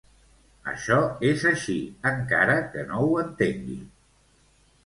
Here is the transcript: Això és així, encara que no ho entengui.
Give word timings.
Això 0.71 0.97
és 1.33 1.43
així, 1.51 1.77
encara 2.13 2.57
que 2.73 2.87
no 2.89 3.03
ho 3.11 3.15
entengui. 3.27 3.81